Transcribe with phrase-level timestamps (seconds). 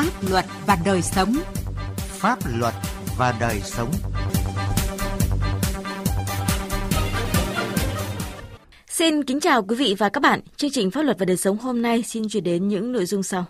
[0.00, 1.36] Pháp luật và đời sống.
[1.96, 2.74] Pháp luật
[3.16, 3.92] và đời sống.
[8.88, 10.40] Xin kính chào quý vị và các bạn.
[10.56, 13.22] Chương trình Pháp luật và đời sống hôm nay xin chuyển đến những nội dung
[13.22, 13.44] sau.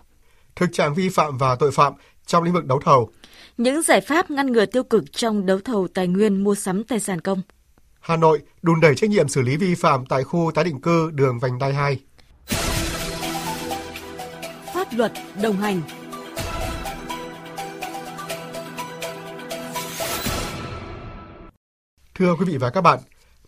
[0.55, 1.93] Thực trạng vi phạm và tội phạm
[2.25, 3.11] trong lĩnh vực đấu thầu.
[3.57, 6.99] Những giải pháp ngăn ngừa tiêu cực trong đấu thầu tài nguyên mua sắm tài
[6.99, 7.41] sản công.
[7.99, 11.11] Hà Nội đùn đẩy trách nhiệm xử lý vi phạm tại khu tái định cư
[11.11, 11.99] đường vành đai 2.
[14.73, 15.11] Pháp luật
[15.41, 15.81] đồng hành
[22.21, 22.99] Thưa quý vị và các bạn,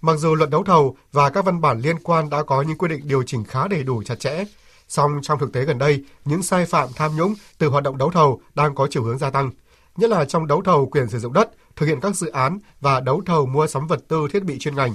[0.02, 2.88] mặc dù luật đấu thầu và các văn bản liên quan đã có những quy
[2.88, 4.44] định điều chỉnh khá đầy đủ chặt chẽ,
[4.88, 8.12] song trong thực tế gần đây, những sai phạm tham nhũng từ hoạt động đấu
[8.12, 9.52] thầu đang có chiều hướng gia tăng,
[9.98, 13.00] nhất là trong đấu thầu quyền sử dụng đất, thực hiện các dự án và
[13.00, 14.94] đấu thầu mua sắm vật tư thiết bị chuyên ngành.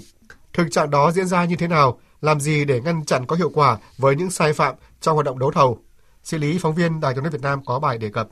[0.52, 2.00] Thực trạng đó diễn ra như thế nào?
[2.20, 5.38] Làm gì để ngăn chặn có hiệu quả với những sai phạm trong hoạt động
[5.38, 5.78] đấu thầu?
[6.24, 8.28] Sĩ lý phóng viên Đài tiếng nói Việt Nam có bài đề cập.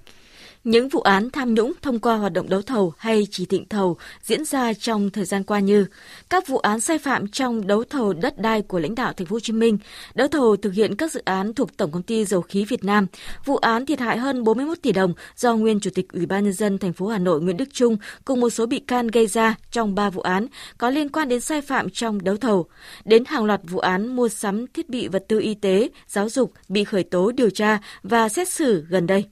[0.67, 3.97] Những vụ án tham nhũng thông qua hoạt động đấu thầu hay chỉ định thầu
[4.22, 5.86] diễn ra trong thời gian qua như
[6.31, 9.34] các vụ án sai phạm trong đấu thầu đất đai của lãnh đạo thành phố
[9.34, 9.78] Hồ Chí Minh,
[10.14, 13.06] đấu thầu thực hiện các dự án thuộc Tổng công ty Dầu khí Việt Nam,
[13.45, 16.53] vụ án thiệt hại hơn 41 tỷ đồng do nguyên chủ tịch Ủy ban nhân
[16.53, 19.55] dân thành phố Hà Nội Nguyễn Đức Trung cùng một số bị can gây ra
[19.70, 20.47] trong 3 vụ án
[20.78, 22.67] có liên quan đến sai phạm trong đấu thầu,
[23.05, 26.53] đến hàng loạt vụ án mua sắm thiết bị vật tư y tế, giáo dục
[26.69, 29.25] bị khởi tố điều tra và xét xử gần đây.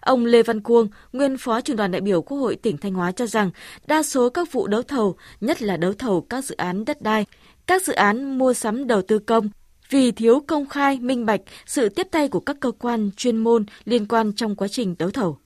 [0.00, 3.12] Ông Lê Văn Cuông, nguyên phó trưởng đoàn đại biểu Quốc hội tỉnh Thanh Hóa
[3.12, 3.50] cho rằng,
[3.86, 7.24] đa số các vụ đấu thầu, nhất là đấu thầu các dự án đất đai,
[7.66, 9.50] các dự án mua sắm đầu tư công,
[9.90, 13.64] vì thiếu công khai, minh bạch, sự tiếp tay của các cơ quan chuyên môn
[13.84, 15.38] liên quan trong quá trình đấu thầu.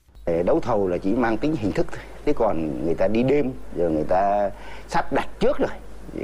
[0.45, 2.01] Đấu thầu là chỉ mang tính hình thức thôi.
[2.25, 4.51] Thế còn người ta đi đêm, rồi người ta
[4.89, 5.69] sắp đặt trước rồi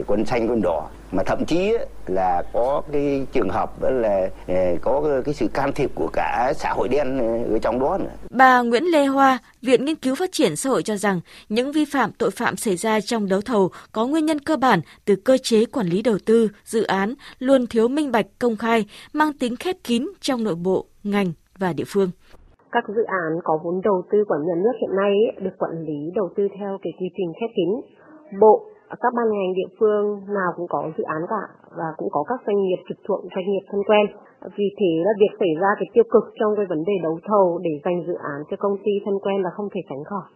[0.07, 1.73] quân xanh quân đỏ mà thậm chí
[2.07, 6.73] là có cái trường hợp là ờ, có cái sự can thiệp của cả xã
[6.73, 7.19] hội đen
[7.53, 8.11] ở trong đó nữa.
[8.31, 11.85] Bà Nguyễn Lê Hoa, Viện Nghiên cứu Phát triển Xã hội cho rằng những vi
[11.85, 15.39] phạm tội phạm xảy ra trong đấu thầu có nguyên nhân cơ bản từ cơ
[15.43, 19.57] chế quản lý đầu tư, dự án luôn thiếu minh bạch công khai, mang tính
[19.57, 22.11] khép kín trong nội bộ, ngành và địa phương
[22.73, 26.11] các dự án có vốn đầu tư của nhà nước hiện nay được quản lý
[26.15, 27.71] đầu tư theo cái quy trình khép kín.
[28.41, 28.70] Bộ
[29.03, 30.05] các ban ngành địa phương
[30.39, 31.43] nào cũng có dự án cả
[31.79, 34.07] và cũng có các doanh nghiệp trực thuộc, doanh nghiệp thân quen.
[34.57, 37.61] Vì thế là việc xảy ra cái tiêu cực trong cái vấn đề đấu thầu
[37.63, 40.27] để dành dự án cho công ty thân quen là không thể tránh khỏi.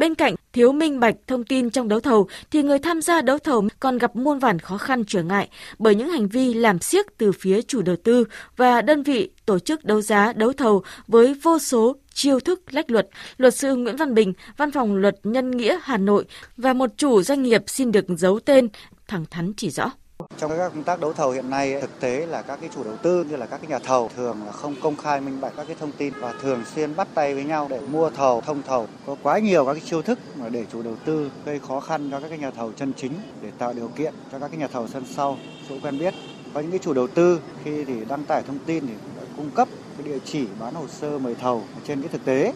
[0.00, 3.38] Bên cạnh thiếu minh bạch thông tin trong đấu thầu thì người tham gia đấu
[3.38, 5.48] thầu còn gặp muôn vàn khó khăn trở ngại
[5.78, 8.24] bởi những hành vi làm siếc từ phía chủ đầu tư
[8.56, 12.90] và đơn vị tổ chức đấu giá đấu thầu với vô số chiêu thức lách
[12.90, 13.08] luật.
[13.36, 16.24] Luật sư Nguyễn Văn Bình, Văn phòng Luật Nhân nghĩa Hà Nội
[16.56, 18.68] và một chủ doanh nghiệp xin được giấu tên
[19.08, 19.90] thẳng thắn chỉ rõ.
[20.38, 22.96] Trong các công tác đấu thầu hiện nay thực tế là các cái chủ đầu
[22.96, 25.66] tư như là các cái nhà thầu thường là không công khai minh bạch các
[25.66, 28.86] cái thông tin và thường xuyên bắt tay với nhau để mua thầu, thông thầu.
[29.06, 32.10] Có quá nhiều các cái chiêu thức mà để chủ đầu tư gây khó khăn
[32.10, 34.68] cho các cái nhà thầu chân chính để tạo điều kiện cho các cái nhà
[34.68, 35.36] thầu sân sau
[35.68, 36.14] chỗ quen biết.
[36.54, 38.94] Có những cái chủ đầu tư khi thì đăng tải thông tin thì
[39.36, 42.52] cung cấp cái địa chỉ bán hồ sơ mời thầu trên cái thực tế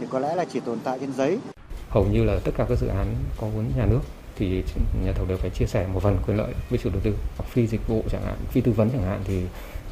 [0.00, 1.38] thì có lẽ là chỉ tồn tại trên giấy.
[1.88, 4.00] Hầu như là tất cả các dự án có vốn nhà nước
[4.38, 4.62] thì
[5.04, 7.14] nhà thầu đều phải chia sẻ một phần quyền lợi với chủ đầu tư
[7.48, 9.42] phi dịch vụ chẳng hạn, phi tư vấn chẳng hạn thì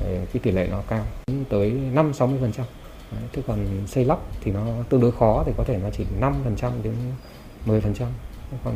[0.00, 1.04] ờ, cái tỷ lệ nó cao
[1.48, 2.66] tới năm sáu mươi phần trăm.
[3.32, 6.34] Thế còn xây lắp thì nó tương đối khó thì có thể nó chỉ 5
[6.44, 6.94] phần trăm đến
[7.66, 8.08] 10 phần trăm.
[8.64, 8.74] Còn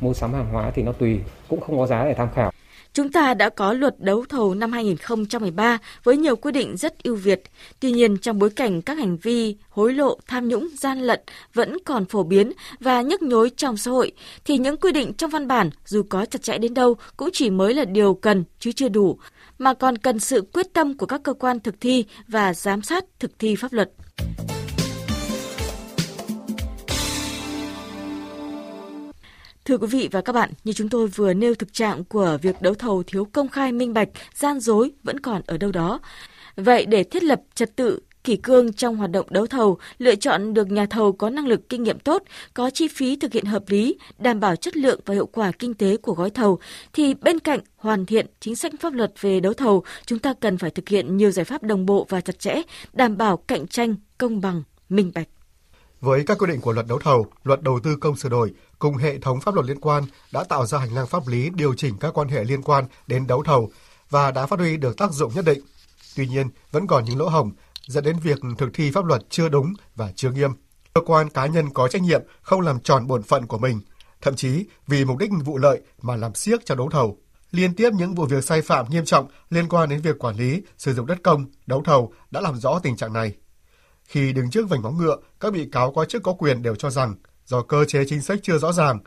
[0.00, 2.52] mua sắm hàng hóa thì nó tùy, cũng không có giá để tham khảo.
[2.96, 7.16] Chúng ta đã có luật đấu thầu năm 2013 với nhiều quy định rất ưu
[7.16, 7.42] việt.
[7.80, 11.20] Tuy nhiên, trong bối cảnh các hành vi hối lộ, tham nhũng, gian lận
[11.54, 14.12] vẫn còn phổ biến và nhức nhối trong xã hội,
[14.44, 17.50] thì những quy định trong văn bản dù có chặt chẽ đến đâu cũng chỉ
[17.50, 19.18] mới là điều cần chứ chưa đủ,
[19.58, 23.04] mà còn cần sự quyết tâm của các cơ quan thực thi và giám sát
[23.18, 23.90] thực thi pháp luật.
[29.66, 32.62] Thưa quý vị và các bạn, như chúng tôi vừa nêu thực trạng của việc
[32.62, 36.00] đấu thầu thiếu công khai minh bạch, gian dối vẫn còn ở đâu đó.
[36.56, 40.54] Vậy để thiết lập trật tự kỷ cương trong hoạt động đấu thầu, lựa chọn
[40.54, 42.22] được nhà thầu có năng lực kinh nghiệm tốt,
[42.54, 45.74] có chi phí thực hiện hợp lý, đảm bảo chất lượng và hiệu quả kinh
[45.74, 46.58] tế của gói thầu,
[46.92, 50.58] thì bên cạnh hoàn thiện chính sách pháp luật về đấu thầu, chúng ta cần
[50.58, 52.62] phải thực hiện nhiều giải pháp đồng bộ và chặt chẽ,
[52.92, 55.28] đảm bảo cạnh tranh, công bằng, minh bạch.
[56.00, 58.96] Với các quy định của luật đấu thầu, luật đầu tư công sửa đổi cùng
[58.96, 61.96] hệ thống pháp luật liên quan đã tạo ra hành lang pháp lý điều chỉnh
[62.00, 63.70] các quan hệ liên quan đến đấu thầu
[64.10, 65.60] và đã phát huy được tác dụng nhất định.
[66.16, 67.52] Tuy nhiên, vẫn còn những lỗ hổng
[67.86, 70.50] dẫn đến việc thực thi pháp luật chưa đúng và chưa nghiêm.
[70.94, 73.80] Cơ quan cá nhân có trách nhiệm không làm tròn bổn phận của mình,
[74.22, 77.18] thậm chí vì mục đích vụ lợi mà làm siếc cho đấu thầu.
[77.50, 80.62] Liên tiếp những vụ việc sai phạm nghiêm trọng liên quan đến việc quản lý,
[80.78, 83.34] sử dụng đất công, đấu thầu đã làm rõ tình trạng này.
[84.06, 86.90] Khi đứng trước vành móng ngựa, các bị cáo có chức có quyền đều cho
[86.90, 87.14] rằng
[87.44, 88.98] do cơ chế chính sách chưa rõ ràng,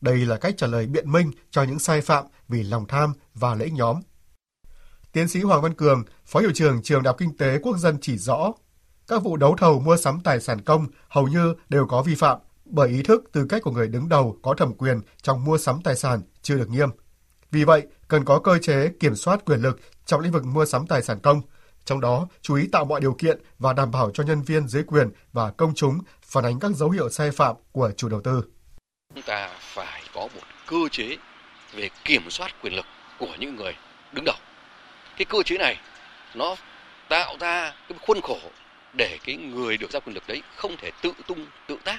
[0.00, 3.54] đây là cách trả lời biện minh cho những sai phạm vì lòng tham và
[3.54, 4.00] lợi ích nhóm.
[5.12, 7.98] Tiến sĩ Hoàng Văn Cường, Phó Hiệu trưởng Trường Đại học Kinh tế Quốc dân
[8.00, 8.52] chỉ rõ,
[9.08, 12.38] các vụ đấu thầu mua sắm tài sản công hầu như đều có vi phạm
[12.64, 15.80] bởi ý thức tư cách của người đứng đầu có thẩm quyền trong mua sắm
[15.84, 16.88] tài sản chưa được nghiêm.
[17.50, 20.86] Vì vậy, cần có cơ chế kiểm soát quyền lực trong lĩnh vực mua sắm
[20.86, 21.40] tài sản công,
[21.88, 24.82] trong đó, chú ý tạo mọi điều kiện và đảm bảo cho nhân viên, dưới
[24.86, 28.44] quyền và công chúng phản ánh các dấu hiệu sai phạm của chủ đầu tư.
[29.14, 31.16] Chúng ta phải có một cơ chế
[31.74, 32.86] về kiểm soát quyền lực
[33.18, 33.74] của những người
[34.12, 34.36] đứng đầu.
[35.16, 35.76] Cái cơ chế này,
[36.34, 36.56] nó
[37.08, 38.38] tạo ra cái khuôn khổ
[38.96, 41.98] để cái người được giao quyền lực đấy không thể tự tung, tự tác,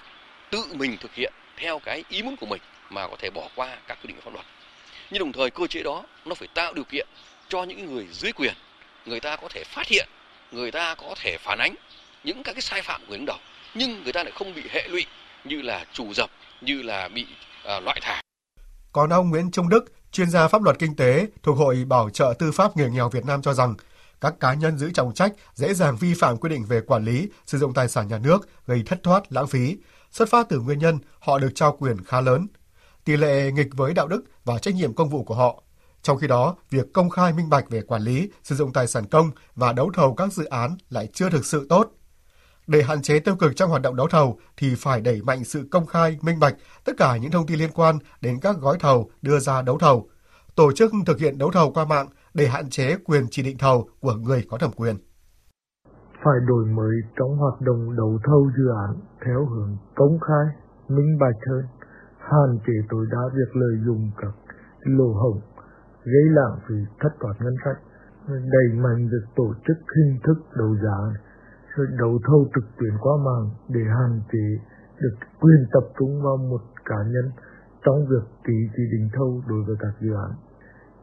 [0.52, 3.78] tự mình thực hiện theo cái ý muốn của mình mà có thể bỏ qua
[3.88, 4.46] các quy định của pháp luật
[5.12, 7.08] nhưng đồng thời cơ chế đó, nó phải tạo điều kiện
[7.48, 8.54] cho những người dưới quyền
[9.10, 10.10] người ta có thể phát hiện
[10.52, 11.76] người ta có thể phản ánh
[12.24, 13.38] những các cái sai phạm của người đứng đầu
[13.76, 15.06] nhưng người ta lại không bị hệ lụy
[15.44, 16.30] như là trù dập
[16.62, 17.26] như là bị
[17.78, 18.24] uh, loại thải
[18.92, 22.34] còn ông Nguyễn Trung Đức chuyên gia pháp luật kinh tế thuộc Hội Bảo trợ
[22.40, 23.76] Tư pháp Người nghèo Việt Nam cho rằng
[24.22, 27.30] các cá nhân giữ trọng trách dễ dàng vi phạm quy định về quản lý,
[27.46, 29.78] sử dụng tài sản nhà nước, gây thất thoát, lãng phí.
[30.12, 32.48] Xuất phát từ nguyên nhân họ được trao quyền khá lớn.
[33.06, 35.64] Tỷ lệ nghịch với đạo đức và trách nhiệm công vụ của họ.
[36.01, 39.06] Trong khi đó, việc công khai minh bạch về quản lý, sử dụng tài sản
[39.06, 41.92] công và đấu thầu các dự án lại chưa thực sự tốt.
[42.68, 45.68] Để hạn chế tiêu cực trong hoạt động đấu thầu thì phải đẩy mạnh sự
[45.72, 46.56] công khai, minh bạch
[46.86, 50.10] tất cả những thông tin liên quan đến các gói thầu đưa ra đấu thầu.
[50.56, 53.90] Tổ chức thực hiện đấu thầu qua mạng để hạn chế quyền chỉ định thầu
[54.00, 54.95] của người có thẩm quyền.
[56.24, 60.45] Phải đổi mới trong hoạt động đấu thầu dự án theo hướng công khai,
[60.88, 61.63] minh bạch hơn,
[62.19, 64.34] hạn chế tối đa việc lợi dụng các
[64.80, 65.42] lỗ hổng,
[66.04, 67.80] gây lãng phí thất thoát ngân sách,
[68.28, 71.00] đẩy mạnh việc tổ chức hình thức đấu giá,
[71.75, 74.46] rồi đấu thầu trực tuyến qua mạng để hạn chế
[75.01, 77.31] được quyền tập trung vào một cá nhân
[77.86, 80.31] trong việc ký chỉ định thầu đối với các dự án.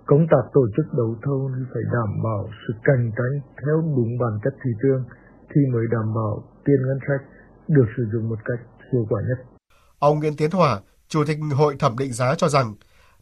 [0.07, 3.35] Công tác tổ chức đấu thầu thì phải đảm bảo sự cạnh tranh
[3.65, 5.05] theo đúng bản chất thị trường
[5.51, 7.23] thì mới đảm bảo tiền ngân sách
[7.69, 8.61] được sử dụng một cách
[8.93, 9.39] hiệu quả nhất.
[9.99, 12.75] Ông Nguyễn Tiến Hòa, Chủ tịch Hội Thẩm định giá cho rằng,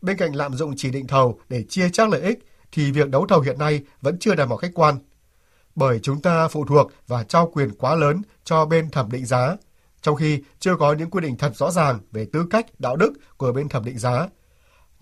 [0.04, 2.38] bên cạnh lạm dụng chỉ định thầu để chia chác lợi ích,
[2.72, 4.98] thì việc đấu thầu hiện nay vẫn chưa đảm bảo khách quan.
[5.74, 9.56] Bởi chúng ta phụ thuộc và trao quyền quá lớn cho bên thẩm định giá,
[10.02, 13.12] trong khi chưa có những quy định thật rõ ràng về tư cách, đạo đức
[13.36, 14.28] của bên thẩm định giá,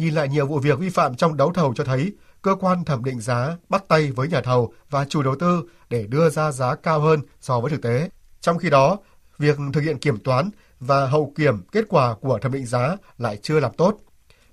[0.03, 2.13] Nhìn lại nhiều vụ việc vi phạm trong đấu thầu cho thấy,
[2.43, 6.07] cơ quan thẩm định giá bắt tay với nhà thầu và chủ đầu tư để
[6.07, 8.11] đưa ra giá cao hơn so với thực tế.
[8.41, 8.99] Trong khi đó,
[9.39, 10.51] việc thực hiện kiểm toán
[10.81, 13.97] và hậu kiểm kết quả của thẩm định giá lại chưa làm tốt.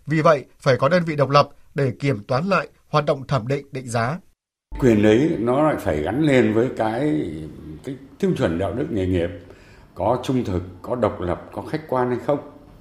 [0.09, 3.47] Vì vậy, phải có đơn vị độc lập để kiểm toán lại hoạt động thẩm
[3.47, 4.19] định định giá.
[4.79, 7.31] Quyền đấy nó lại phải gắn liền với cái
[7.83, 9.29] cái tiêu chuẩn đạo đức nghề nghiệp
[9.95, 12.39] có trung thực, có độc lập, có khách quan hay không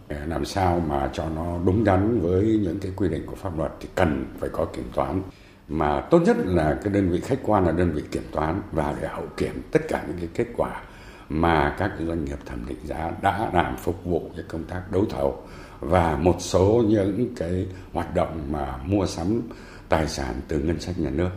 [0.09, 3.59] để làm sao mà cho nó đúng đắn với những cái quy định của pháp
[3.59, 5.23] luật thì cần phải có kiểm toán
[5.69, 8.95] mà tốt nhất là cái đơn vị khách quan là đơn vị kiểm toán và
[9.01, 10.83] để hậu kiểm tất cả những cái kết quả
[11.29, 15.05] mà các doanh nghiệp thẩm định giá đã làm phục vụ cái công tác đấu
[15.11, 15.43] thầu
[15.81, 19.41] và một số những cái hoạt động mà mua sắm
[19.89, 21.31] tài sản từ ngân sách nhà nước.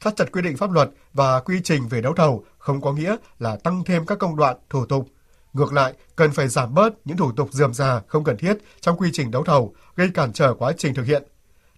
[0.00, 3.16] Thắt chặt quy định pháp luật và quy trình về đấu thầu không có nghĩa
[3.38, 5.08] là tăng thêm các công đoạn, thủ tục
[5.52, 8.96] Ngược lại, cần phải giảm bớt những thủ tục dườm già không cần thiết trong
[8.96, 11.22] quy trình đấu thầu, gây cản trở quá trình thực hiện.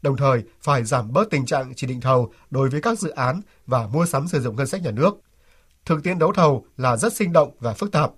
[0.03, 3.41] Đồng thời, phải giảm bớt tình trạng chỉ định thầu đối với các dự án
[3.67, 5.21] và mua sắm sử dụng ngân sách nhà nước.
[5.85, 8.11] Thực tiễn đấu thầu là rất sinh động và phức tạp,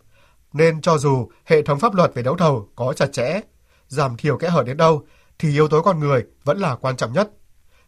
[0.52, 3.40] nên cho dù hệ thống pháp luật về đấu thầu có chặt chẽ,
[3.88, 5.04] giảm thiểu kẽ hở đến đâu,
[5.38, 7.30] thì yếu tố con người vẫn là quan trọng nhất.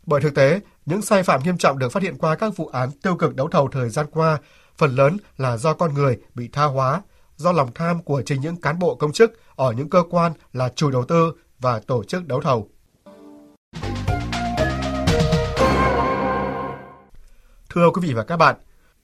[0.06, 2.90] Bởi thực tế, những sai phạm nghiêm trọng được phát hiện qua các vụ án
[3.02, 4.38] tiêu cực đấu thầu thời gian qua,
[4.76, 7.02] phần lớn là do con người bị tha hóa,
[7.36, 10.68] do lòng tham của chính những cán bộ công chức ở những cơ quan là
[10.74, 12.68] chủ đầu tư và tổ chức đấu thầu.
[17.70, 18.56] Thưa quý vị và các bạn,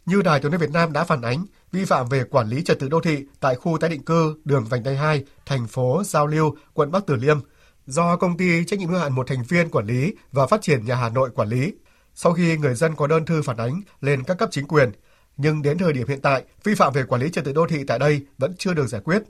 [0.06, 2.78] như Đài Tiếng nói Việt Nam đã phản ánh, vi phạm về quản lý trật
[2.78, 6.26] tự đô thị tại khu tái định cư đường Vành đai 2, thành phố Giao
[6.26, 7.38] Lưu, quận Bắc Từ Liêm
[7.86, 10.84] do công ty trách nhiệm hữu hạn một thành viên quản lý và phát triển
[10.84, 11.72] nhà Hà Nội quản lý.
[12.14, 14.90] Sau khi người dân có đơn thư phản ánh lên các cấp chính quyền,
[15.36, 17.84] nhưng đến thời điểm hiện tại, vi phạm về quản lý trật tự đô thị
[17.86, 19.22] tại đây vẫn chưa được giải quyết.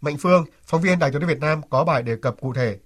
[0.00, 2.78] Mạnh Phương, phóng viên Đài Tiếng nói Việt Nam có bài đề cập cụ thể.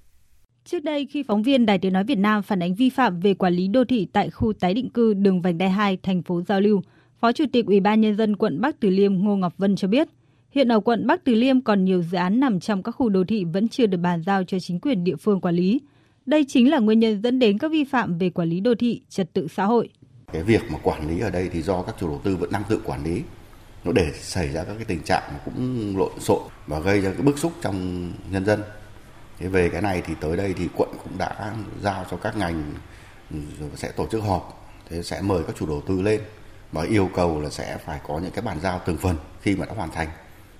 [0.64, 3.34] Trước đây, khi phóng viên Đài Tiếng nói Việt Nam phản ánh vi phạm về
[3.34, 6.42] quản lý đô thị tại khu tái định cư đường Vành đai 2, thành phố
[6.48, 6.82] Giao Lưu,
[7.20, 9.88] Phó Chủ tịch Ủy ban nhân dân quận Bắc Từ Liêm Ngô Ngọc Vân cho
[9.88, 10.08] biết,
[10.50, 13.25] hiện ở quận Bắc Từ Liêm còn nhiều dự án nằm trong các khu đô
[13.25, 15.80] thị vẫn chưa được bàn giao cho chính quyền địa phương quản lý.
[16.26, 19.02] Đây chính là nguyên nhân dẫn đến các vi phạm về quản lý đô thị,
[19.08, 19.88] trật tự xã hội.
[20.32, 22.62] Cái việc mà quản lý ở đây thì do các chủ đầu tư vẫn đang
[22.68, 23.22] tự quản lý.
[23.84, 27.22] nó để xảy ra các cái tình trạng cũng lộn xộn và gây ra cái
[27.22, 28.60] bức xúc trong nhân dân
[29.38, 32.72] thế về cái này thì tới đây thì quận cũng đã giao cho các ngành
[33.75, 36.20] sẽ tổ chức họp thế sẽ mời các chủ đầu tư lên
[36.72, 39.66] và yêu cầu là sẽ phải có những cái bàn giao từng phần khi mà
[39.66, 40.08] đã hoàn thành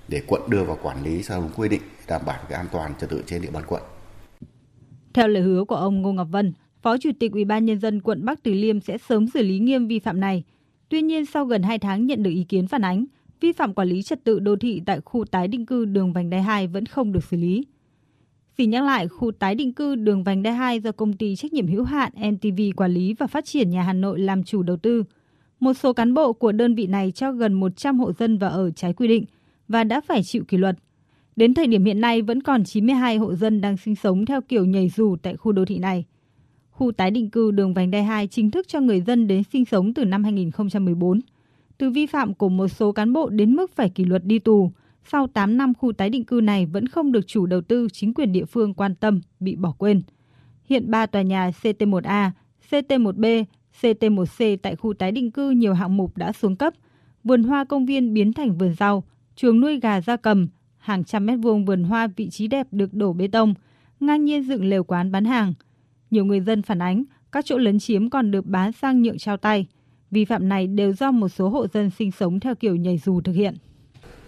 [0.07, 2.93] để quận đưa vào quản lý theo đúng quy định đảm bảo cái an toàn
[2.99, 3.81] trật tự trên địa bàn quận.
[5.13, 8.01] Theo lời hứa của ông Ngô Ngọc Vân, Phó Chủ tịch Ủy ban nhân dân
[8.01, 10.43] quận Bắc Từ Liêm sẽ sớm xử lý nghiêm vi phạm này.
[10.89, 13.05] Tuy nhiên sau gần 2 tháng nhận được ý kiến phản ánh,
[13.41, 16.29] vi phạm quản lý trật tự đô thị tại khu tái định cư đường vành
[16.29, 17.65] đai 2 vẫn không được xử lý.
[18.57, 21.53] Xin nhắc lại, khu tái định cư đường vành đai 2 do công ty trách
[21.53, 24.77] nhiệm hữu hạn MTV quản lý và phát triển nhà Hà Nội làm chủ đầu
[24.77, 25.03] tư.
[25.59, 28.71] Một số cán bộ của đơn vị này cho gần 100 hộ dân vào ở
[28.71, 29.25] trái quy định
[29.67, 30.75] và đã phải chịu kỷ luật.
[31.35, 34.65] Đến thời điểm hiện nay vẫn còn 92 hộ dân đang sinh sống theo kiểu
[34.65, 36.05] nhảy dù tại khu đô thị này.
[36.71, 39.65] Khu tái định cư đường vành đai 2 chính thức cho người dân đến sinh
[39.65, 41.19] sống từ năm 2014.
[41.77, 44.71] Từ vi phạm của một số cán bộ đến mức phải kỷ luật đi tù,
[45.03, 48.13] sau 8 năm khu tái định cư này vẫn không được chủ đầu tư chính
[48.13, 50.01] quyền địa phương quan tâm, bị bỏ quên.
[50.65, 52.29] Hiện 3 tòa nhà CT1A,
[52.69, 53.45] CT1B,
[53.81, 56.73] CT1C tại khu tái định cư nhiều hạng mục đã xuống cấp.
[57.23, 59.03] Vườn hoa công viên biến thành vườn rau,
[59.35, 62.93] chuồng nuôi gà gia cầm, hàng trăm mét vuông vườn hoa vị trí đẹp được
[62.93, 63.53] đổ bê tông,
[63.99, 65.53] ngang nhiên dựng lều quán bán hàng.
[66.11, 69.37] Nhiều người dân phản ánh các chỗ lấn chiếm còn được bán sang nhượng trao
[69.37, 69.67] tay.
[70.11, 73.21] Vi phạm này đều do một số hộ dân sinh sống theo kiểu nhảy dù
[73.21, 73.55] thực hiện.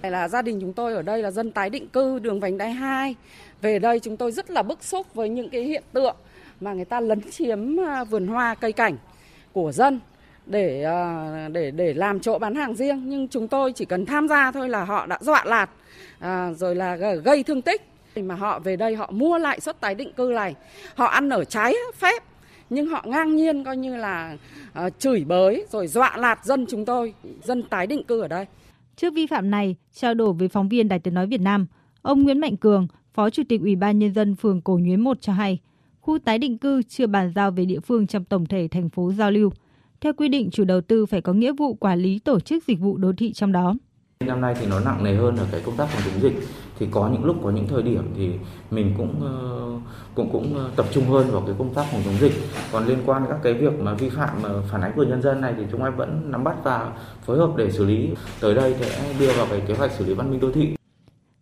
[0.01, 2.71] Là gia đình chúng tôi ở đây là dân tái định cư đường vành đai
[2.71, 3.15] 2.
[3.61, 6.15] Về đây chúng tôi rất là bức xúc với những cái hiện tượng
[6.61, 8.97] mà người ta lấn chiếm à, vườn hoa cây cảnh
[9.53, 9.99] của dân
[10.45, 13.09] để à, để để làm chỗ bán hàng riêng.
[13.09, 15.69] Nhưng chúng tôi chỉ cần tham gia thôi là họ đã dọa lạt
[16.19, 17.81] à, rồi là gây thương tích.
[18.15, 20.55] Mà họ về đây họ mua lại suất tái định cư này
[20.95, 22.23] họ ăn ở trái phép
[22.71, 24.37] nhưng họ ngang nhiên coi như là
[24.85, 28.45] uh, chửi bới rồi dọa lạt dân chúng tôi dân tái định cư ở đây.
[28.95, 31.67] Trước vi phạm này, trao đổi với phóng viên Đài Tiếng Nói Việt Nam,
[32.01, 35.21] ông Nguyễn Mạnh Cường, Phó Chủ tịch Ủy ban Nhân dân phường Cổ Nhuế 1
[35.21, 35.59] cho hay,
[36.01, 39.11] khu tái định cư chưa bàn giao về địa phương trong tổng thể thành phố
[39.11, 39.51] giao lưu.
[40.01, 42.79] Theo quy định, chủ đầu tư phải có nghĩa vụ quản lý tổ chức dịch
[42.79, 43.75] vụ đô thị trong đó.
[44.25, 46.47] Năm nay thì nó nặng nề hơn ở cái công tác phòng chống dịch
[46.79, 48.29] thì có những lúc có những thời điểm thì
[48.71, 49.67] mình cũng ờ,
[50.15, 52.33] cũng cũng ờ, tập trung hơn vào cái công tác phòng chống dịch.
[52.71, 55.41] Còn liên quan các cái việc mà vi phạm mà phản ánh của nhân dân
[55.41, 56.91] này thì chúng em vẫn nắm bắt và
[57.25, 58.09] phối hợp để xử lý.
[58.39, 60.80] Tới đây sẽ đưa vào cái kế hoạch xử lý văn minh đô thị.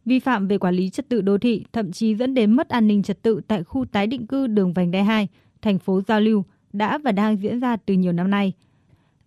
[0.06, 2.88] Vi phạm về quản lý trật tự đô thị thậm chí dẫn đến mất an
[2.88, 5.27] ninh trật tự tại khu tái định cư đường vành đai 2,
[5.62, 8.53] thành phố Giao Lưu đã và đang diễn ra từ nhiều năm nay.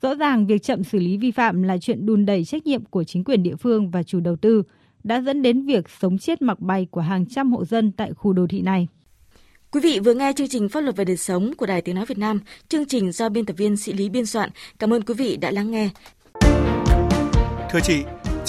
[0.02, 3.05] Rõ ràng việc chậm xử lý vi phạm là chuyện đùn đẩy trách nhiệm của
[3.05, 4.62] chính quyền địa phương và chủ đầu tư,
[5.05, 8.33] đã dẫn đến việc sống chết mặc bay của hàng trăm hộ dân tại khu
[8.33, 8.88] đô thị này.
[9.71, 12.07] Quý vị vừa nghe chương trình Pháp luật về đời sống của Đài Tiếng Nói
[12.07, 12.41] Việt Nam.
[12.69, 14.50] Chương trình do biên tập viên Sĩ Lý biên soạn.
[14.79, 15.91] Cảm ơn quý vị đã lắng nghe.
[17.71, 18.02] Thưa chị,